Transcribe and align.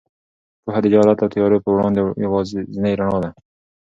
پوهه 0.63 0.79
د 0.83 0.85
جهالت 0.93 1.17
او 1.23 1.31
تیارو 1.33 1.63
په 1.63 1.69
وړاندې 1.73 1.99
یوازینۍ 2.25 2.93
رڼا 2.99 3.17
ده. 3.23 3.29